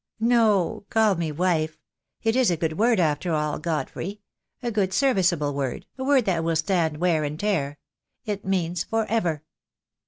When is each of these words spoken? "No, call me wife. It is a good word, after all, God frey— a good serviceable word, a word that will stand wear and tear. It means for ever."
"No, 0.19 0.87
call 0.89 1.13
me 1.13 1.31
wife. 1.31 1.77
It 2.23 2.35
is 2.35 2.49
a 2.49 2.57
good 2.57 2.79
word, 2.79 2.99
after 2.99 3.33
all, 3.33 3.59
God 3.59 3.87
frey— 3.87 4.21
a 4.63 4.71
good 4.71 4.93
serviceable 4.93 5.53
word, 5.53 5.85
a 5.95 6.03
word 6.03 6.25
that 6.25 6.43
will 6.43 6.55
stand 6.55 6.97
wear 6.97 7.23
and 7.23 7.39
tear. 7.39 7.77
It 8.25 8.43
means 8.43 8.83
for 8.83 9.05
ever." 9.05 9.43